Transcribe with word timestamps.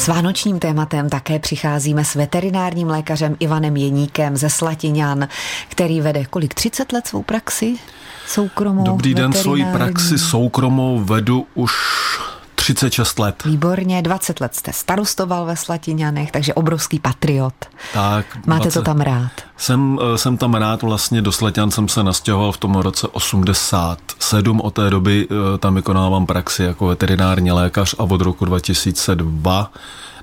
S 0.00 0.08
vánočním 0.08 0.58
tématem 0.58 1.08
také 1.08 1.38
přicházíme 1.38 2.04
s 2.04 2.14
veterinárním 2.14 2.88
lékařem 2.88 3.36
Ivanem 3.40 3.76
Jeníkem 3.76 4.36
ze 4.36 4.50
Slatiňan, 4.50 5.28
který 5.68 6.00
vede 6.00 6.24
kolik 6.24 6.54
30 6.54 6.92
let 6.92 7.06
svou 7.06 7.22
praxi 7.22 7.76
soukromou. 8.26 8.84
Dobrý 8.84 9.14
den, 9.14 9.32
svoji 9.32 9.64
praxi 9.72 10.18
soukromou 10.18 10.98
vedu 10.98 11.46
už 11.54 11.72
36 12.60 13.18
let. 13.18 13.44
Výborně, 13.44 14.02
20 14.02 14.40
let 14.40 14.54
jste 14.54 14.72
starostoval 14.72 15.46
ve 15.46 15.56
Slatiňanech, 15.56 16.30
takže 16.30 16.54
obrovský 16.54 16.98
patriot. 16.98 17.54
Tak. 17.94 18.46
Máte 18.46 18.62
20... 18.62 18.78
to 18.78 18.84
tam 18.84 19.00
rád? 19.00 19.30
Jsem, 19.56 19.98
eh, 20.02 20.18
jsem 20.18 20.36
tam 20.36 20.54
rád, 20.54 20.82
vlastně 20.82 21.22
do 21.22 21.32
Slatian 21.32 21.70
jsem 21.70 21.88
se 21.88 22.02
nastěhoval 22.02 22.52
v 22.52 22.56
tom 22.56 22.74
roce 22.74 23.08
87. 23.08 24.60
Od 24.60 24.74
té 24.74 24.90
doby 24.90 25.28
eh, 25.30 25.58
tam 25.58 25.74
vykonávám 25.74 26.26
praxi 26.26 26.62
jako 26.62 26.86
veterinární 26.86 27.52
lékař 27.52 27.94
a 27.98 28.02
od 28.02 28.20
roku 28.20 28.44
2002 28.44 29.72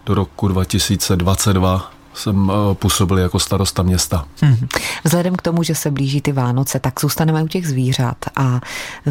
do 0.06 0.14
roku 0.14 0.48
2022 0.48 1.97
jsem 2.18 2.52
eh, 2.52 2.76
působil 2.76 3.18
jako 3.18 3.40
starosta 3.40 3.84
města. 3.84 4.26
Hmm. 4.42 4.68
Vzhledem 5.04 5.36
k 5.36 5.42
tomu, 5.42 5.64
že 5.64 5.76
se 5.76 5.92
blíží 5.92 6.22
ty 6.22 6.32
Vánoce, 6.32 6.80
tak 6.80 7.02
zůstaneme 7.02 7.44
u 7.44 7.48
těch 7.48 7.68
zvířat 7.68 8.18
a 8.36 8.62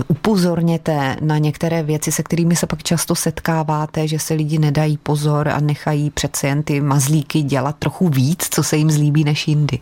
upozorněte 0.08 1.16
na 1.20 1.38
některé 1.38 1.82
věci, 1.82 2.12
se 2.12 2.22
kterými 2.22 2.56
se 2.56 2.66
pak 2.66 2.82
často 2.82 3.14
setkáváte, 3.14 4.08
že 4.08 4.18
se 4.18 4.34
lidi 4.34 4.58
nedají 4.58 4.96
pozor 4.96 5.48
a 5.48 5.60
nechají 5.60 6.10
přece 6.10 6.46
jen 6.46 6.62
ty 6.62 6.80
mazlíky 6.80 7.42
dělat 7.42 7.76
trochu 7.78 8.08
víc, 8.08 8.48
co 8.50 8.62
se 8.62 8.76
jim 8.76 8.90
zlíbí 8.90 9.24
než 9.24 9.48
jindy. 9.48 9.78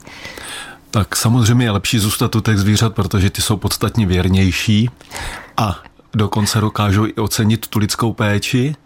Tak 0.91 1.17
samozřejmě 1.17 1.67
je 1.67 1.71
lepší 1.71 1.99
zůstat 1.99 2.37
u 2.37 2.41
těch 2.41 2.59
zvířat, 2.59 2.95
protože 2.95 3.31
ty 3.31 3.43
jsou 3.43 3.57
podstatně 3.57 4.07
věrnější 4.07 4.91
a 5.57 5.79
dokonce 6.15 6.61
dokážou 6.61 7.07
i 7.07 7.15
ocenit 7.15 7.67
tu 7.67 7.79
lidskou 7.79 8.13
péči. 8.13 8.77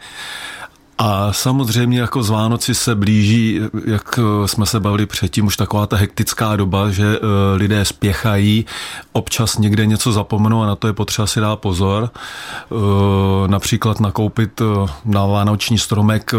A 0.98 1.33
samozřejmě 1.33 2.01
jako 2.01 2.23
z 2.23 2.30
Vánoci 2.30 2.75
se 2.75 2.95
blíží, 2.95 3.61
jak 3.87 4.19
jsme 4.47 4.66
se 4.66 4.80
bavili 4.80 5.06
předtím, 5.06 5.47
už 5.47 5.56
taková 5.56 5.87
ta 5.87 5.97
hektická 5.97 6.56
doba, 6.56 6.91
že 6.91 7.05
e, 7.05 7.19
lidé 7.56 7.84
spěchají, 7.84 8.67
občas 9.12 9.59
někde 9.59 9.87
něco 9.87 10.12
zapomenou 10.12 10.62
a 10.62 10.67
na 10.67 10.77
to 10.77 10.87
je 10.87 10.92
potřeba 10.92 11.27
si 11.27 11.41
dát 11.41 11.56
pozor. 11.56 12.11
E, 12.11 13.48
například 13.48 14.00
nakoupit 14.00 14.62
na 15.05 15.27
vánoční 15.27 15.78
stromek 15.78 16.34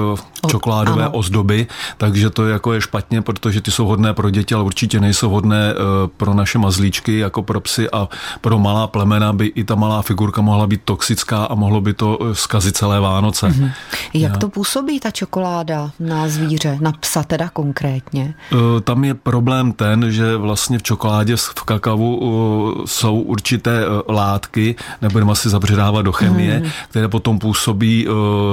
čokoládové 0.47 1.03
ano. 1.03 1.11
ozdoby, 1.11 1.67
takže 1.97 2.29
to 2.29 2.47
jako 2.47 2.73
je 2.73 2.81
špatně, 2.81 3.21
protože 3.21 3.61
ty 3.61 3.71
jsou 3.71 3.85
hodné 3.85 4.13
pro 4.13 4.29
děti, 4.29 4.55
ale 4.55 4.63
určitě 4.63 4.99
nejsou 4.99 5.29
hodné 5.29 5.73
pro 6.17 6.33
naše 6.33 6.57
mazlíčky, 6.57 7.17
jako 7.17 7.43
pro 7.43 7.61
psy 7.61 7.89
a 7.89 8.09
pro 8.41 8.59
malá 8.59 8.87
plemena 8.87 9.33
by 9.33 9.45
i 9.45 9.63
ta 9.63 9.75
malá 9.75 10.01
figurka 10.01 10.41
mohla 10.41 10.67
být 10.67 10.81
toxická 10.85 11.45
a 11.45 11.55
mohlo 11.55 11.81
by 11.81 11.93
to 11.93 12.19
zkazit 12.33 12.77
celé 12.77 12.99
Vánoce. 12.99 13.47
Mm-hmm. 13.47 13.71
Jak 14.13 14.37
to 14.37 14.48
působí 14.49 14.99
ta 14.99 15.11
čokoláda 15.11 15.91
na 15.99 16.27
zvíře, 16.27 16.77
na 16.81 16.91
psa 16.91 17.23
teda 17.23 17.49
konkrétně? 17.49 18.33
E, 18.51 18.81
tam 18.81 19.03
je 19.03 19.13
problém 19.13 19.71
ten, 19.71 20.11
že 20.11 20.37
vlastně 20.37 20.77
v 20.77 20.83
čokoládě 20.83 21.35
v 21.35 21.63
kakavu 21.63 22.19
e, 22.21 22.87
jsou 22.87 23.19
určité 23.21 23.81
e, 23.81 24.11
látky, 24.11 24.75
nebudeme 25.01 25.31
asi 25.31 25.49
zabředávat 25.49 26.05
do 26.05 26.11
chemie, 26.11 26.59
mm. 26.59 26.69
které 26.89 27.07
potom 27.07 27.39
působí 27.39 28.07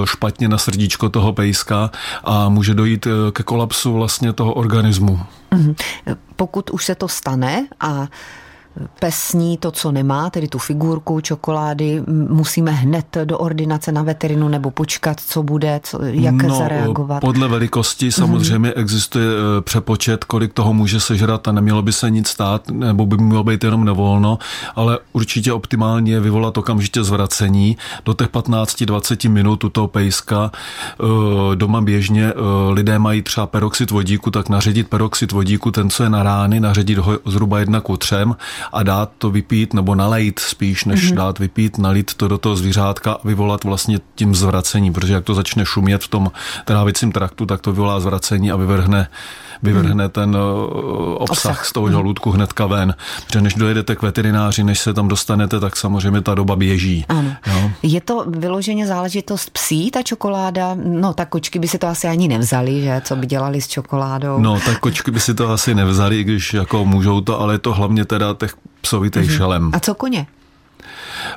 špatně 0.04 0.48
na 0.48 0.58
srdíčko 0.58 1.08
toho 1.08 1.32
pejska 1.32 1.90
a 2.24 2.48
může 2.48 2.74
dojít 2.74 3.06
ke 3.32 3.42
kolapsu 3.42 3.92
vlastně 3.92 4.32
toho 4.32 4.54
organismu. 4.54 5.20
Mm. 5.54 5.74
Pokud 6.36 6.70
už 6.70 6.84
se 6.84 6.94
to 6.94 7.08
stane 7.08 7.66
a 7.80 8.06
pesní 9.00 9.56
to, 9.56 9.70
co 9.70 9.92
nemá, 9.92 10.30
tedy 10.30 10.48
tu 10.48 10.58
figurku 10.58 11.20
čokolády, 11.20 12.02
musíme 12.28 12.70
hned 12.70 13.16
do 13.24 13.38
ordinace 13.38 13.92
na 13.92 14.02
veterinu 14.02 14.48
nebo 14.48 14.70
počkat, 14.70 15.20
co 15.20 15.42
bude, 15.42 15.80
co, 15.84 15.98
jak 16.02 16.34
no, 16.34 16.56
zareagovat? 16.56 17.20
Podle 17.20 17.48
velikosti 17.48 18.12
samozřejmě 18.12 18.70
mm-hmm. 18.70 18.80
existuje 18.80 19.26
e, 19.26 19.60
přepočet, 19.60 20.24
kolik 20.24 20.52
toho 20.52 20.72
může 20.72 21.00
sežrat 21.00 21.48
a 21.48 21.52
nemělo 21.52 21.82
by 21.82 21.92
se 21.92 22.10
nic 22.10 22.28
stát, 22.28 22.68
nebo 22.70 23.06
by 23.06 23.16
mělo 23.16 23.44
být 23.44 23.64
jenom 23.64 23.84
nevolno, 23.84 24.38
ale 24.74 24.98
určitě 25.12 25.52
optimálně 25.52 26.12
je 26.12 26.20
vyvolat 26.20 26.58
okamžitě 26.58 27.04
zvracení 27.04 27.76
do 28.04 28.14
těch 28.14 28.28
15-20 28.28 29.30
minut 29.30 29.64
u 29.64 29.68
toho 29.68 29.88
pejska. 29.88 30.50
E, 30.52 31.56
doma 31.56 31.80
běžně 31.80 32.24
e, 32.24 32.34
lidé 32.70 32.98
mají 32.98 33.22
třeba 33.22 33.46
peroxid 33.46 33.90
vodíku, 33.90 34.30
tak 34.30 34.48
naředit 34.48 34.88
peroxid 34.88 35.32
vodíku, 35.32 35.70
ten, 35.70 35.90
co 35.90 36.02
je 36.02 36.10
na 36.10 36.22
rány, 36.22 36.60
naředit 36.60 36.98
ho 36.98 37.18
zhruba 37.26 37.58
jedna 37.58 37.80
ku 37.80 37.96
třem 37.96 38.36
a 38.72 38.82
dát 38.82 39.10
to 39.18 39.30
vypít 39.30 39.74
nebo 39.74 39.94
nalejt 39.94 40.38
spíš, 40.38 40.84
než 40.84 41.12
mm-hmm. 41.12 41.16
dát 41.16 41.38
vypít, 41.38 41.78
nalít 41.78 42.14
to 42.14 42.28
do 42.28 42.38
toho 42.38 42.56
zvířátka 42.56 43.12
a 43.12 43.20
vyvolat 43.24 43.64
vlastně 43.64 43.98
tím 44.14 44.34
zvracení, 44.34 44.92
protože 44.92 45.12
jak 45.12 45.24
to 45.24 45.34
začne 45.34 45.66
šumět 45.66 46.04
v 46.04 46.08
tom 46.08 46.30
trávicím 46.64 47.12
traktu, 47.12 47.46
tak 47.46 47.60
to 47.60 47.72
vyvolá 47.72 48.00
zvracení 48.00 48.50
a 48.50 48.56
vyvrhne 48.56 49.08
vyvrhne 49.62 50.04
hmm. 50.04 50.10
ten 50.10 50.36
obsah, 51.14 51.30
obsah 51.30 51.66
z 51.66 51.72
toho 51.72 51.90
žaludku 51.90 52.30
hnedka 52.30 52.66
ven. 52.66 52.94
Protože 53.26 53.40
než 53.40 53.54
dojedete 53.54 53.96
k 53.96 54.02
veterináři, 54.02 54.64
než 54.64 54.78
se 54.78 54.94
tam 54.94 55.08
dostanete, 55.08 55.60
tak 55.60 55.76
samozřejmě 55.76 56.20
ta 56.20 56.34
doba 56.34 56.56
běží. 56.56 57.04
Ano. 57.08 57.36
Jo? 57.46 57.70
Je 57.82 58.00
to 58.00 58.24
vyloženě 58.28 58.86
záležitost 58.86 59.50
psí, 59.50 59.90
ta 59.90 60.02
čokoláda? 60.02 60.76
No, 60.84 61.14
tak 61.14 61.28
kočky 61.28 61.58
by 61.58 61.68
si 61.68 61.78
to 61.78 61.88
asi 61.88 62.08
ani 62.08 62.28
nevzali, 62.28 62.82
že? 62.82 63.02
Co 63.04 63.16
by 63.16 63.26
dělali 63.26 63.60
s 63.60 63.68
čokoládou? 63.68 64.38
No, 64.38 64.60
tak 64.60 64.78
kočky 64.78 65.10
by 65.10 65.20
si 65.20 65.34
to 65.34 65.50
asi 65.50 65.74
nevzali, 65.74 66.24
když 66.24 66.54
jako 66.54 66.84
můžou 66.84 67.20
to, 67.20 67.40
ale 67.40 67.54
je 67.54 67.58
to 67.58 67.72
hlavně 67.72 68.04
teda 68.04 68.34
těch 68.34 68.55
psovitých 68.80 69.30
mm-hmm. 69.30 69.36
šelem. 69.36 69.70
A 69.74 69.80
co 69.80 69.94
koně? 69.94 70.26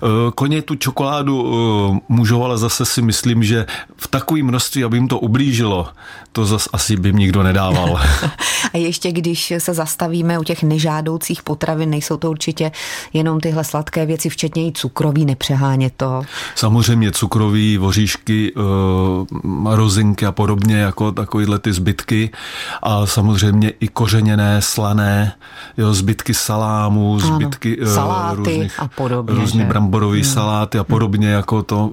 Eh, 0.04 0.32
koně 0.36 0.62
tu 0.62 0.76
čokoládu 0.76 1.54
eh, 1.96 2.00
můžou, 2.10 2.44
ale 2.44 2.58
zase 2.58 2.86
si 2.86 3.02
myslím, 3.02 3.44
že 3.44 3.66
v 3.98 4.08
takovém 4.08 4.46
množství, 4.46 4.84
aby 4.84 4.98
jim 4.98 5.08
to 5.08 5.20
ublížilo, 5.20 5.88
to 6.32 6.46
zase 6.46 6.70
asi 6.74 6.98
by 6.98 7.10
jim 7.10 7.16
nikdo 7.16 7.44
nedával. 7.44 8.00
A 8.74 8.78
ještě 8.78 9.12
když 9.12 9.54
se 9.58 9.74
zastavíme 9.74 10.40
u 10.40 10.44
těch 10.44 10.64
nežádoucích 10.64 11.44
potravin, 11.44 11.90
nejsou 11.90 12.18
to 12.18 12.30
určitě 12.30 12.72
jenom 13.14 13.40
tyhle 13.40 13.64
sladké 13.64 14.06
věci, 14.06 14.30
včetně 14.30 14.68
i 14.68 14.72
cukroví, 14.72 15.26
nepřeháně 15.26 15.92
to. 15.98 16.22
Samozřejmě 16.56 17.12
cukroví, 17.12 17.78
voříšky, 17.78 18.54
eh, 18.58 19.76
rozinky 19.76 20.26
a 20.26 20.32
podobně, 20.32 20.76
jako 20.76 21.12
takovýhle 21.12 21.59
ty 21.59 21.74
zbytky. 21.74 22.30
A 22.84 23.06
samozřejmě 23.06 23.70
i 23.80 23.88
kořeněné, 23.88 24.62
slané, 24.62 25.34
jo, 25.78 25.94
zbytky 25.94 26.34
salámu, 26.34 27.20
zbytky 27.20 27.82
ano, 27.82 27.94
saláty 27.94 28.36
různých, 28.36 28.80
a 28.80 28.88
podobně. 28.88 29.36
Různý 29.40 29.64
bramborový 29.64 30.22
hmm. 30.22 30.32
saláty 30.32 30.80
a 30.80 30.84
podobně, 30.84 31.28
jako 31.28 31.64
to 31.64 31.92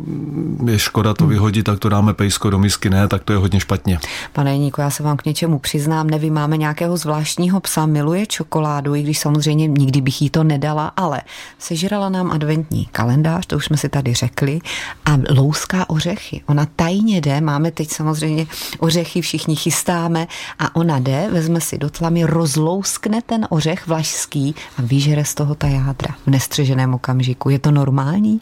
je 0.67 0.79
škoda 0.79 1.15
to 1.15 1.25
hmm. 1.25 1.33
vyhodit, 1.33 1.67
tak 1.67 1.79
to 1.79 1.89
dáme 1.89 2.15
pejsko 2.15 2.51
do 2.51 2.59
misky, 2.59 2.91
ne, 2.91 3.09
tak 3.09 3.25
to 3.25 3.33
je 3.33 3.39
hodně 3.39 3.61
špatně. 3.61 3.99
Pane 4.33 4.53
Jeníku, 4.53 4.81
já 4.81 4.91
se 4.91 5.03
vám 5.03 5.17
k 5.17 5.25
něčemu 5.25 5.59
přiznám, 5.59 6.11
nevím, 6.11 6.35
máme 6.35 6.57
nějakého 6.57 6.97
zvláštního 6.97 7.61
psa, 7.61 7.87
miluje 7.87 8.27
čokoládu, 8.27 8.95
i 8.95 9.03
když 9.03 9.19
samozřejmě 9.19 9.67
nikdy 9.67 10.01
bych 10.01 10.23
jí 10.23 10.31
to 10.31 10.45
nedala, 10.45 10.93
ale 10.97 11.23
sežrala 11.59 12.09
nám 12.09 12.31
adventní 12.31 12.89
kalendář, 12.93 13.47
to 13.47 13.57
už 13.57 13.65
jsme 13.65 13.77
si 13.77 13.89
tady 13.89 14.15
řekli, 14.15 14.61
a 15.05 15.19
louská 15.31 15.91
ořechy. 15.91 16.43
Ona 16.47 16.67
tajně 16.77 17.21
jde, 17.21 17.41
máme 17.41 17.71
teď 17.71 17.91
samozřejmě 17.91 18.47
ořechy, 18.79 19.21
všichni 19.21 19.57
chystáme 19.57 20.27
a 20.59 20.77
ona 20.77 20.99
jde, 20.99 21.29
vezme 21.33 21.61
si 21.61 21.79
do 21.79 21.91
tlamy, 21.91 22.25
rozlouskne 22.25 23.21
ten 23.27 23.47
ořech 23.51 23.87
vlašský 23.87 24.55
a 24.79 24.83
vyžere 24.83 25.25
z 25.25 25.35
toho 25.35 25.55
ta 25.55 25.67
jádra 25.67 26.15
v 26.27 26.31
nestřeženém 26.31 26.95
okamžiku. 26.95 27.26
Je 27.51 27.59
to 27.59 27.71
normální? 27.71 28.41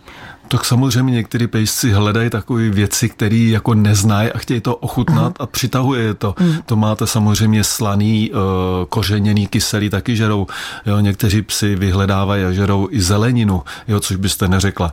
Tak 0.54 0.64
samozřejmě 0.64 1.12
některý 1.12 1.46
pejsci 1.46 1.92
hledají 1.92 2.30
takové 2.30 2.70
věci, 2.70 3.08
které 3.08 3.36
jako 3.36 3.74
neznají 3.74 4.32
a 4.32 4.38
chtějí 4.38 4.60
to 4.60 4.76
ochutnat 4.76 5.18
Aha. 5.18 5.34
a 5.38 5.46
přitahuje 5.46 6.02
je 6.02 6.14
to. 6.14 6.34
Mm. 6.40 6.54
To 6.66 6.76
máte 6.76 7.06
samozřejmě 7.06 7.64
slaný, 7.64 8.30
uh, 8.30 8.38
kořeněný, 8.88 9.46
kyselý 9.46 9.90
taky 9.90 10.16
žerou. 10.16 10.46
Jo, 10.86 11.00
někteří 11.00 11.42
psi 11.42 11.74
vyhledávají 11.74 12.44
a 12.44 12.52
žerou 12.52 12.88
i 12.90 13.00
zeleninu, 13.02 13.62
jo, 13.88 14.00
což 14.00 14.16
byste 14.16 14.48
neřekla. 14.48 14.92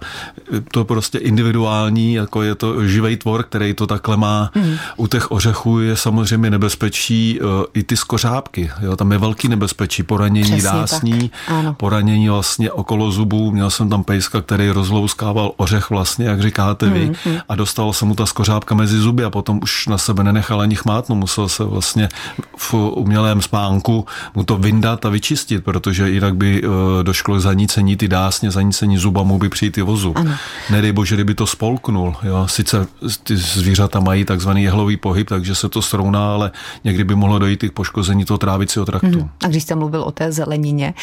To 0.72 0.86
prostě 0.86 1.18
individuální, 1.18 2.14
jako 2.14 2.42
je 2.42 2.56
to 2.56 2.88
živý 2.88 3.18
tvor, 3.18 3.44
který 3.44 3.74
to 3.74 3.88
takhle 3.88 4.18
má. 4.18 4.52
Mm. 4.56 4.76
U 4.98 5.08
těch 5.08 5.32
ořechů 5.32 5.80
je 5.80 5.96
samozřejmě 5.96 6.50
nebezpečí 6.50 7.40
uh, 7.42 7.48
i 7.74 7.84
ty 7.84 7.98
skořápky. 7.98 8.72
Jo, 8.82 8.96
tam 8.96 9.12
je 9.12 9.18
velký 9.18 9.48
nebezpečí, 9.48 10.04
poranění 10.04 10.52
Přesně 10.52 10.70
dásní, 10.70 11.32
poranění 11.78 12.30
vlastně 12.30 12.72
okolo 12.72 13.12
zubů. 13.12 13.52
Měl 13.52 13.70
jsem 13.70 13.90
tam 13.90 14.04
pejska, 14.04 14.42
který 14.42 14.70
rozlouskával 14.70 15.51
ořech 15.58 15.90
vlastně, 15.90 16.26
jak 16.26 16.42
říkáte 16.42 16.90
vy, 16.90 17.06
mm, 17.06 17.16
hmm 17.26 17.40
a 17.50 17.56
dostalo 17.56 17.94
se 17.94 18.06
mu 18.06 18.16
ta 18.16 18.26
skořápka 18.26 18.76
mezi 18.76 18.98
zuby 18.98 19.24
a 19.24 19.30
potom 19.30 19.60
už 19.64 19.88
na 19.88 19.98
sebe 19.98 20.24
nenechal 20.24 20.62
ani 20.62 20.76
chmátnout, 20.76 21.20
musel 21.20 21.50
se 21.50 21.64
vlastně 21.64 22.10
v 22.58 22.74
umělém 22.74 23.42
spánku 23.42 24.06
mu 24.36 24.44
to 24.44 24.58
vyndat 24.58 25.06
a 25.06 25.10
vyčistit, 25.10 25.64
protože 25.64 26.10
jinak 26.10 26.36
by 26.36 26.62
eh, 26.64 27.04
došlo 27.04 27.40
zanícení 27.40 27.98
ty 27.98 28.08
dásně, 28.08 28.52
zanícení 28.52 28.98
zuba 28.98 29.24
mu 29.24 29.38
by 29.38 29.50
přijít 29.50 29.78
i 29.78 29.82
vozu. 29.82 30.14
Ano. 30.16 30.32
Nedej 30.70 30.92
bože, 30.92 31.16
kdyby 31.16 31.34
to 31.34 31.48
spolknul. 31.48 32.16
Jo. 32.24 32.48
Sice 32.48 32.88
ty 33.24 33.38
zvířata 33.38 34.00
mají 34.00 34.26
takzvaný 34.26 34.64
jehlový 34.64 34.98
pohyb, 34.98 35.30
takže 35.30 35.56
se 35.56 35.70
to 35.70 35.82
srovná, 35.82 36.34
ale 36.34 36.52
někdy 36.84 37.04
by 37.04 37.16
mohlo 37.16 37.40
dojít 37.40 37.64
i 37.64 37.70
k 37.70 37.74
poškození 37.74 38.26
toho 38.26 38.38
trávicího 38.38 38.86
traktu. 38.86 39.20
Mm. 39.20 39.30
A 39.44 39.48
když 39.48 39.64
jste 39.64 39.76
mluvil 39.76 40.02
o 40.04 40.12
té 40.12 40.32
zelenině, 40.32 40.94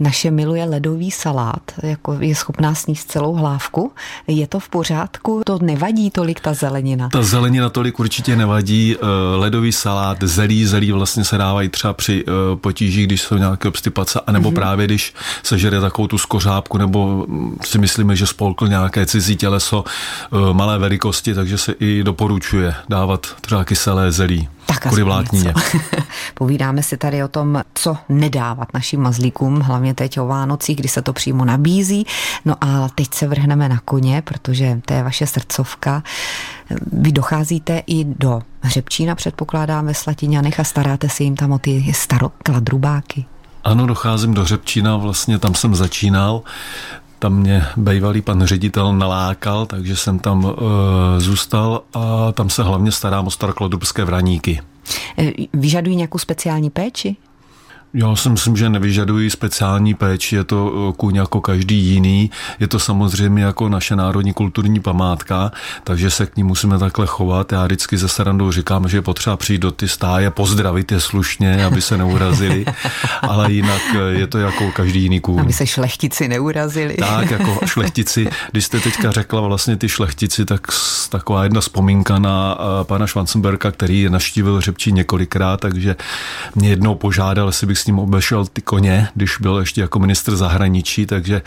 naše 0.00 0.30
miluje 0.30 0.64
ledový 0.64 1.10
salát, 1.10 1.62
jako 1.82 2.16
je 2.20 2.34
schopná 2.34 2.74
sníst 2.74 3.10
celou 3.10 3.34
hlávku. 3.34 3.92
Je 4.26 4.46
to 4.46 4.60
v 4.60 4.68
pořádku? 4.68 5.42
To 5.46 5.58
nevadí 5.62 6.10
tolik 6.10 6.40
ta 6.40 6.54
zelenina? 6.54 7.08
Ta 7.08 7.22
zelenina 7.22 7.70
tolik 7.70 8.00
určitě 8.00 8.36
nevadí. 8.36 8.96
Ledový 9.36 9.72
salát, 9.72 10.18
zelí, 10.22 10.66
zelí 10.66 10.92
vlastně 10.92 11.24
se 11.24 11.38
dávají 11.38 11.68
třeba 11.68 11.92
při 11.92 12.24
potížích, 12.54 13.06
když 13.06 13.22
jsou 13.22 13.36
nějaké 13.36 13.68
obstipace, 13.68 14.20
anebo 14.26 14.50
mm-hmm. 14.50 14.54
právě 14.54 14.86
když 14.86 15.14
se 15.42 15.58
žere 15.58 15.80
takovou 15.80 16.08
tu 16.08 16.18
skořápku, 16.18 16.78
nebo 16.78 17.26
si 17.64 17.78
myslíme, 17.78 18.16
že 18.16 18.26
spolkl 18.26 18.68
nějaké 18.68 19.06
cizí 19.06 19.36
těleso 19.36 19.84
malé 20.52 20.78
velikosti, 20.78 21.34
takže 21.34 21.58
se 21.58 21.72
i 21.72 22.02
doporučuje 22.02 22.74
dávat 22.88 23.26
třeba 23.40 23.64
kyselé 23.64 24.12
zelí. 24.12 24.48
Tak 24.66 24.80
kvůli 24.80 25.02
vláknině. 25.02 25.54
Povídáme 26.34 26.82
si 26.82 26.96
tady 26.96 27.24
o 27.24 27.28
tom, 27.28 27.62
co 27.74 27.96
nedávat 28.08 28.74
našim 28.74 29.00
mazlíkům, 29.00 29.60
hlavně 29.60 29.94
teď 29.94 30.20
o 30.20 30.26
Vánocích, 30.26 30.76
kdy 30.76 30.88
se 30.88 31.02
to 31.02 31.12
přímo 31.12 31.44
nabízí. 31.44 32.06
No 32.44 32.54
a 32.60 32.88
teď 32.94 33.14
se 33.14 33.26
vrhneme 33.28 33.68
na 33.68 33.80
koně, 33.84 34.22
protože 34.22 34.80
to 34.84 34.94
je 34.94 35.02
vaše 35.02 35.26
srdcovka. 35.26 36.02
Vy 36.92 37.12
docházíte 37.12 37.82
i 37.86 38.04
do 38.04 38.42
Hřebčína, 38.60 39.14
předpokládám, 39.14 39.86
ve 39.86 39.94
Slatiňanech 39.94 40.60
a 40.60 40.64
staráte 40.64 41.08
se 41.08 41.22
jim 41.22 41.36
tam 41.36 41.52
o 41.52 41.58
ty 41.58 41.92
starokladrubáky. 41.94 43.24
Ano, 43.64 43.86
docházím 43.86 44.34
do 44.34 44.42
Hřebčína, 44.42 44.96
vlastně 44.96 45.38
tam 45.38 45.54
jsem 45.54 45.74
začínal. 45.74 46.42
Tam 47.18 47.32
mě 47.32 47.64
bývalý 47.76 48.22
pan 48.22 48.44
ředitel 48.44 48.92
nalákal, 48.92 49.66
takže 49.66 49.96
jsem 49.96 50.18
tam 50.18 50.46
e, 50.46 51.20
zůstal 51.20 51.82
a 51.94 52.32
tam 52.32 52.50
se 52.50 52.62
hlavně 52.62 52.92
starám 52.92 53.26
o 53.26 53.30
staroklodrubské 53.30 54.04
vraníky. 54.04 54.60
E, 55.18 55.32
vyžadují 55.52 55.96
nějakou 55.96 56.18
speciální 56.18 56.70
péči? 56.70 57.16
Já 57.98 58.16
si 58.16 58.28
myslím, 58.28 58.56
že 58.56 58.68
nevyžadují 58.68 59.30
speciální 59.30 59.94
péči, 59.94 60.36
je 60.36 60.44
to 60.44 60.72
eh, 60.90 60.92
kůň 60.96 61.14
jako 61.14 61.40
každý 61.40 61.76
jiný. 61.76 62.30
Je 62.60 62.68
to 62.68 62.78
samozřejmě 62.78 63.44
jako 63.44 63.68
naše 63.68 63.96
národní 63.96 64.32
kulturní 64.32 64.80
památka, 64.80 65.52
takže 65.84 66.10
se 66.10 66.26
k 66.26 66.36
ní 66.36 66.42
musíme 66.42 66.78
takhle 66.78 67.06
chovat. 67.06 67.52
Já 67.52 67.64
vždycky 67.64 67.96
ze 67.96 68.08
Sarandou 68.08 68.52
říkám, 68.52 68.88
že 68.88 68.96
je 68.96 69.02
potřeba 69.02 69.36
přijít 69.36 69.58
do 69.58 69.70
ty 69.70 69.88
stáje, 69.88 70.30
pozdravit 70.30 70.92
je 70.92 71.00
slušně, 71.00 71.64
aby 71.64 71.82
se 71.82 71.96
neurazili, 71.96 72.64
ale 73.22 73.52
jinak 73.52 73.82
eh, 73.94 74.18
je 74.18 74.26
to 74.26 74.38
jako 74.38 74.72
každý 74.72 75.02
jiný 75.02 75.20
kůň. 75.20 75.40
Aby 75.40 75.52
se 75.52 75.66
šlechtici 75.66 76.28
neurazili. 76.28 76.94
Tak, 76.94 77.30
jako 77.30 77.58
šlechtici. 77.66 78.28
Když 78.50 78.64
jste 78.64 78.80
teďka 78.80 79.10
řekla 79.10 79.40
vlastně 79.40 79.76
ty 79.76 79.88
šlechtici, 79.88 80.44
tak 80.44 80.66
taková 81.08 81.42
jedna 81.42 81.60
vzpomínka 81.60 82.18
na 82.18 82.58
eh, 82.60 82.84
pana 82.84 83.06
Schwanzenberga, 83.06 83.70
který 83.70 84.08
naštívil 84.10 84.60
Řepčí 84.60 84.92
několikrát, 84.92 85.60
takže 85.60 85.96
mě 86.54 86.68
jednou 86.68 86.94
požádal, 86.94 87.46
jestli 87.46 87.66
bych 87.66 87.85
ním 87.86 87.98
obešel 87.98 88.46
ty 88.46 88.62
koně, 88.62 89.08
když 89.14 89.36
byl 89.40 89.58
ještě 89.58 89.80
jako 89.80 89.98
ministr 89.98 90.36
zahraničí, 90.36 91.06
takže 91.06 91.42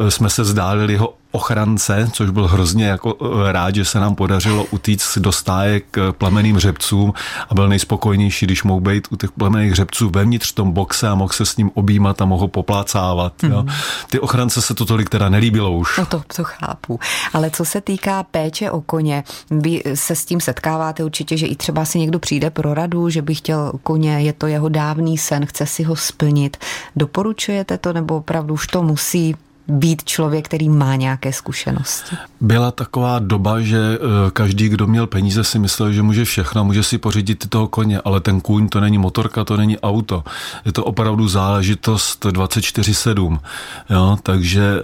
eh, 0.00 0.10
jsme 0.10 0.30
se 0.30 0.44
zdálili 0.44 0.92
jeho 0.92 1.14
ochrance, 1.32 2.10
což 2.12 2.30
byl 2.30 2.46
hrozně 2.46 2.86
jako 2.86 3.16
eh, 3.20 3.52
rád, 3.52 3.74
že 3.74 3.84
se 3.84 4.00
nám 4.00 4.14
podařilo 4.14 4.64
utíct 4.64 5.18
do 5.18 5.32
stáje 5.32 5.80
k 5.80 6.12
plameným 6.12 6.56
hřebcům 6.56 7.12
a 7.48 7.54
byl 7.54 7.68
nejspokojnější, 7.68 8.46
když 8.46 8.62
mohl 8.62 8.80
být 8.80 9.08
u 9.10 9.16
těch 9.16 9.32
plamených 9.32 9.72
hřebců 9.72 10.10
vevnitř 10.10 10.52
v 10.52 10.54
tom 10.54 10.72
boxe 10.72 11.08
a 11.08 11.14
mohl 11.14 11.32
se 11.32 11.46
s 11.46 11.56
ním 11.56 11.70
objímat 11.74 12.22
a 12.22 12.24
mohl 12.24 12.48
poplácávat. 12.48 13.42
Mm. 13.42 13.50
Jo. 13.50 13.62
Mhm. 13.62 13.74
Ty 14.10 14.20
ochrance 14.20 14.62
se 14.62 14.74
to 14.74 14.84
tolik 14.84 15.08
teda 15.08 15.28
nelíbilo 15.28 15.72
už. 15.72 15.98
No 15.98 16.06
to, 16.06 16.22
to 16.36 16.44
chápu. 16.44 17.00
Ale 17.32 17.50
co 17.50 17.64
se 17.64 17.80
týká 17.80 18.22
péče 18.22 18.70
o 18.70 18.80
koně, 18.80 19.24
vy 19.50 19.82
se 19.94 20.14
s 20.14 20.24
tím 20.24 20.40
setkáváte 20.40 21.04
určitě, 21.04 21.36
že 21.36 21.46
i 21.46 21.56
třeba 21.56 21.84
si 21.84 21.98
někdo 21.98 22.18
přijde 22.18 22.50
pro 22.50 22.74
radu, 22.74 23.08
že 23.08 23.22
by 23.22 23.34
chtěl 23.34 23.72
koně, 23.82 24.20
je 24.20 24.32
to 24.32 24.46
jeho 24.46 24.68
dávný 24.68 25.18
sen, 25.18 25.46
chce 25.46 25.66
si 25.66 25.82
ho 25.82 25.96
splnit. 25.96 26.56
Doporučujete 26.96 27.78
to 27.78 27.92
nebo 27.92 28.16
opravdu 28.16 28.54
už 28.54 28.66
to 28.66 28.82
musí 28.82 29.34
být 29.68 30.04
člověk, 30.04 30.44
který 30.44 30.68
má 30.68 30.96
nějaké 30.96 31.32
zkušenosti? 31.32 32.16
Byla 32.40 32.70
taková 32.70 33.18
doba, 33.18 33.60
že 33.60 33.78
eh, 33.78 34.30
každý, 34.30 34.68
kdo 34.68 34.86
měl 34.86 35.06
peníze, 35.06 35.44
si 35.44 35.58
myslel, 35.58 35.92
že 35.92 36.02
může 36.02 36.24
všechno, 36.24 36.64
může 36.64 36.82
si 36.82 36.98
pořídit 36.98 37.48
toho 37.48 37.68
koně, 37.68 38.00
ale 38.04 38.20
ten 38.20 38.40
kůň 38.40 38.68
to 38.68 38.80
není 38.80 38.98
motorka, 38.98 39.44
to 39.44 39.56
není 39.56 39.78
auto. 39.78 40.24
Je 40.64 40.72
to 40.72 40.84
opravdu 40.84 41.28
záležitost 41.28 42.24
24-7. 42.24 43.38
Jo? 43.90 44.16
Takže 44.22 44.80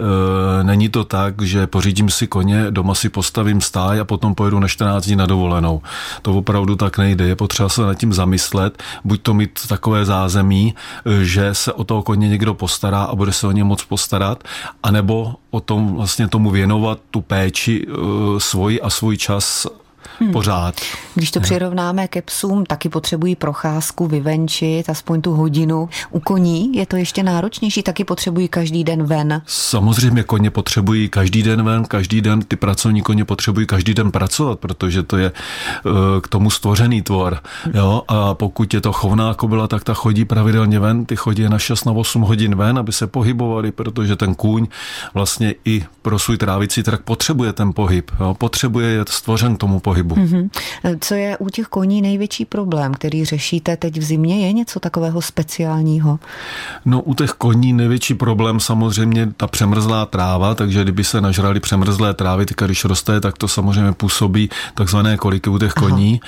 e, 0.59 0.63
není 0.63 0.89
to 0.89 1.03
tak, 1.03 1.41
že 1.41 1.67
pořídím 1.67 2.09
si 2.09 2.27
koně, 2.27 2.71
doma 2.71 2.95
si 2.95 3.09
postavím 3.09 3.61
stáj 3.61 3.99
a 3.99 4.05
potom 4.05 4.35
pojedu 4.35 4.59
na 4.59 4.67
14 4.67 5.05
dní 5.05 5.15
na 5.15 5.25
dovolenou. 5.25 5.81
To 6.21 6.33
opravdu 6.33 6.75
tak 6.75 6.97
nejde. 6.97 7.27
Je 7.27 7.35
potřeba 7.35 7.69
se 7.69 7.81
nad 7.81 7.93
tím 7.93 8.13
zamyslet, 8.13 8.83
buď 9.03 9.21
to 9.21 9.33
mít 9.33 9.59
takové 9.67 10.05
zázemí, 10.05 10.75
eh, 11.05 11.23
že 11.23 11.53
se 11.53 11.73
o 11.73 11.83
toho 11.83 12.03
koně 12.03 12.29
někdo 12.29 12.53
postará 12.53 13.03
a 13.03 13.15
bude 13.15 13.31
se 13.31 13.47
o 13.47 13.51
ně 13.51 13.63
moc 13.63 13.83
postarat, 13.83 14.43
anebo 14.83 15.35
o 15.51 15.59
tom 15.59 15.95
vlastně 15.95 16.27
tomu 16.27 16.49
věnovat 16.49 16.99
tu 17.11 17.21
péči 17.21 17.87
uh, 17.87 18.37
svoji 18.37 18.81
a 18.81 18.89
svůj 18.89 19.17
čas 19.17 19.67
hmm. 20.19 20.31
pořád. 20.31 20.75
Když 21.15 21.31
to 21.31 21.39
přirovnáme 21.39 22.07
ke 22.07 22.21
psům, 22.21 22.65
taky 22.65 22.89
potřebují 22.89 23.35
procházku, 23.35 24.07
vyvenčit, 24.07 24.89
aspoň 24.89 25.21
tu 25.21 25.31
hodinu. 25.33 25.89
U 26.09 26.19
koní 26.19 26.75
je 26.75 26.85
to 26.85 26.95
ještě 26.95 27.23
náročnější, 27.23 27.83
taky 27.83 28.03
potřebují 28.03 28.47
každý 28.47 28.83
den 28.83 29.03
ven. 29.03 29.41
Samozřejmě 29.45 30.23
koně 30.23 30.49
potřebují 30.51 31.09
každý 31.09 31.43
den 31.43 31.63
ven, 31.63 31.85
každý 31.85 32.21
den 32.21 32.41
ty 32.41 32.55
pracovní 32.55 33.01
koně 33.01 33.25
potřebují 33.25 33.67
každý 33.67 33.93
den 33.93 34.11
pracovat, 34.11 34.59
protože 34.59 35.03
to 35.03 35.17
je 35.17 35.31
uh, 35.85 35.91
k 36.21 36.27
tomu 36.27 36.49
stvořený 36.49 37.01
tvor. 37.01 37.39
Jo? 37.73 38.03
A 38.07 38.33
pokud 38.33 38.73
je 38.73 38.81
to 38.81 38.93
chovná 38.93 39.33
kobila, 39.33 39.67
tak 39.67 39.83
ta 39.83 39.93
chodí 39.93 40.25
pravidelně 40.25 40.79
ven, 40.79 41.05
ty 41.05 41.15
chodí 41.15 41.49
na 41.49 41.59
6 41.59 41.85
na 41.85 41.91
8 41.91 42.21
hodin 42.21 42.55
ven, 42.55 42.79
aby 42.79 42.91
se 42.91 43.07
pohybovali, 43.07 43.71
protože 43.71 44.15
ten 44.15 44.35
kůň 44.35 44.67
vlastně 45.13 45.55
i 45.65 45.85
pro 46.01 46.19
svůj 46.19 46.37
trávicí 46.37 46.83
trakt 46.83 47.01
potřebuje 47.01 47.53
ten 47.53 47.73
pohyb. 47.73 48.11
Jo? 48.19 48.33
Potřebuje 48.33 48.89
je 48.89 49.05
stvořen 49.09 49.55
k 49.55 49.59
tomu 49.59 49.79
pohybu 49.79 49.94
pohybu. 50.03 50.15
Mm-hmm. 50.15 50.49
Co 50.99 51.15
je 51.15 51.37
u 51.37 51.49
těch 51.49 51.67
koní 51.67 52.01
největší 52.01 52.45
problém, 52.45 52.93
který 52.93 53.25
řešíte 53.25 53.77
teď 53.77 53.97
v 53.97 54.03
zimě? 54.03 54.45
Je 54.45 54.53
něco 54.53 54.79
takového 54.79 55.21
speciálního? 55.21 56.19
No 56.85 57.01
u 57.01 57.13
těch 57.13 57.31
koní 57.31 57.73
největší 57.73 58.13
problém 58.13 58.59
samozřejmě 58.59 59.31
ta 59.37 59.47
přemrzlá 59.47 60.05
tráva, 60.05 60.55
takže 60.55 60.83
kdyby 60.83 61.03
se 61.03 61.21
nažrali 61.21 61.59
přemrzlé 61.59 62.13
trávy, 62.13 62.45
tak 62.45 62.67
když 62.67 62.85
roste, 62.85 63.21
tak 63.21 63.37
to 63.37 63.47
samozřejmě 63.47 63.91
působí 63.91 64.49
takzvané 64.73 65.17
koliky 65.17 65.49
u 65.49 65.57
těch 65.57 65.73
koní. 65.73 66.19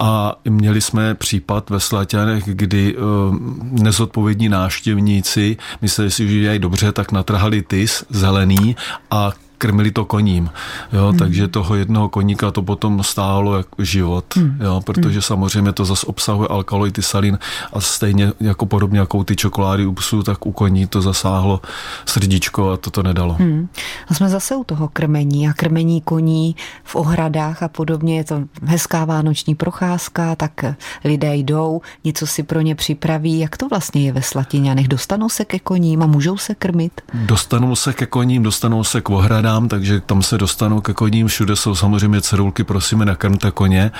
Aha. 0.00 0.10
A 0.12 0.34
měli 0.48 0.80
jsme 0.80 1.14
případ 1.14 1.70
ve 1.70 1.80
Slatěnech, 1.80 2.44
kdy 2.46 2.96
uh, 2.96 3.36
nezodpovědní 3.82 4.48
náštěvníci 4.48 5.56
mysleli 5.82 6.10
si, 6.10 6.28
že 6.28 6.52
je 6.52 6.58
dobře, 6.58 6.92
tak 6.92 7.12
natrhali 7.12 7.62
tys 7.62 8.04
zelený 8.10 8.76
a 9.10 9.32
krmili 9.62 9.90
to 9.90 10.04
koním. 10.04 10.50
Jo, 10.92 11.08
hmm. 11.08 11.18
Takže 11.18 11.48
toho 11.48 11.74
jednoho 11.74 12.08
koníka 12.08 12.50
to 12.50 12.62
potom 12.62 13.02
stálo 13.02 13.56
jako 13.56 13.84
život, 13.84 14.36
hmm. 14.36 14.58
jo, 14.60 14.80
protože 14.84 15.22
hmm. 15.22 15.22
samozřejmě 15.22 15.72
to 15.72 15.84
zase 15.84 16.06
obsahuje 16.06 16.48
alkaloidy, 16.48 17.02
salin 17.02 17.38
a 17.72 17.80
stejně 17.80 18.32
jako 18.40 18.66
podobně 18.66 18.98
jako 18.98 19.24
ty 19.24 19.36
čokolády 19.36 19.86
u 19.86 19.92
psů, 19.92 20.22
tak 20.22 20.46
u 20.46 20.52
koní 20.52 20.86
to 20.86 21.02
zasáhlo 21.02 21.60
srdíčko 22.06 22.70
a 22.70 22.76
to 22.76 22.90
to 22.90 23.02
nedalo. 23.02 23.34
Hmm. 23.38 23.68
A 24.08 24.14
jsme 24.14 24.28
zase 24.28 24.56
u 24.56 24.64
toho 24.64 24.88
krmení 24.88 25.48
a 25.48 25.52
krmení 25.52 26.00
koní 26.00 26.56
v 26.84 26.96
ohradách 26.96 27.62
a 27.62 27.68
podobně. 27.68 28.16
Je 28.16 28.24
to 28.24 28.42
hezká 28.64 29.04
vánoční 29.04 29.54
procházka, 29.54 30.34
tak 30.34 30.64
lidé 31.04 31.36
jdou, 31.36 31.80
něco 32.04 32.26
si 32.26 32.42
pro 32.42 32.60
ně 32.60 32.74
připraví. 32.74 33.38
Jak 33.38 33.56
to 33.56 33.68
vlastně 33.68 34.06
je 34.06 34.12
ve 34.12 34.22
Slatiňanech? 34.22 34.88
Dostanou 34.88 35.28
se 35.28 35.44
ke 35.44 35.58
koním 35.58 36.02
a 36.02 36.06
můžou 36.06 36.36
se 36.36 36.54
krmit? 36.54 37.00
Dostanou 37.14 37.76
se 37.76 37.92
ke 37.92 38.06
koním, 38.06 38.42
dostanou 38.42 38.84
se 38.84 39.00
k 39.00 39.10
ohradám 39.10 39.51
nám, 39.52 39.68
takže 39.68 40.00
tam 40.00 40.22
se 40.22 40.38
dostanou 40.38 40.80
ke 40.80 40.92
koním. 40.92 41.26
Všude 41.26 41.56
jsou 41.56 41.74
samozřejmě 41.74 42.20
cedulky, 42.20 42.64
prosíme, 42.64 43.04
nakrmte 43.04 43.50
koně, 43.50 43.90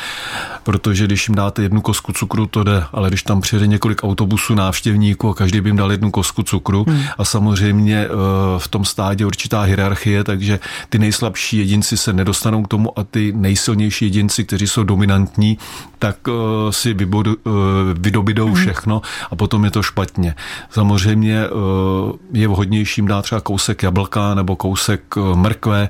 protože 0.63 1.05
když 1.05 1.29
jim 1.29 1.35
dáte 1.35 1.63
jednu 1.63 1.81
kosku 1.81 2.13
cukru, 2.13 2.47
to 2.47 2.65
jde, 2.65 2.85
ale 2.93 3.09
když 3.09 3.23
tam 3.23 3.41
přijede 3.41 3.67
několik 3.67 4.05
autobusů 4.05 4.55
návštěvníků 4.55 5.29
a 5.29 5.35
každý 5.35 5.61
by 5.61 5.69
jim 5.69 5.77
dal 5.77 5.93
jednu 5.93 6.11
kosku 6.11 6.43
cukru 6.43 6.85
hmm. 6.89 7.03
a 7.19 7.25
samozřejmě 7.25 7.99
eh, 8.05 8.09
v 8.59 8.69
tom 8.69 8.85
stádě 8.85 9.27
určitá 9.27 9.63
hierarchie, 9.63 10.25
takže 10.25 10.61
ty 10.89 10.99
nejslabší 10.99 11.59
jedinci 11.59 11.97
se 11.97 12.13
nedostanou 12.13 12.63
k 12.63 12.69
tomu 12.69 12.99
a 12.99 13.05
ty 13.05 13.33
nejsilnější 13.37 14.05
jedinci, 14.05 14.45
kteří 14.45 14.67
jsou 14.67 14.85
dominantní, 14.85 15.59
tak 15.99 16.17
eh, 16.29 16.33
si 16.73 16.95
vybodu, 16.95 17.37
eh, 17.37 17.51
vydobidou 17.99 18.47
hmm. 18.47 18.55
všechno 18.55 19.03
a 19.31 19.37
potom 19.37 19.65
je 19.65 19.71
to 19.71 19.83
špatně. 19.83 20.35
Samozřejmě 20.71 21.45
je 22.33 22.49
vhodnější 22.49 23.01
jim 23.01 23.07
dát 23.07 23.23
třeba 23.23 23.41
kousek 23.41 23.83
jablka 23.83 24.35
nebo 24.35 24.57
kousek 24.57 25.03
mrkve, 25.43 25.89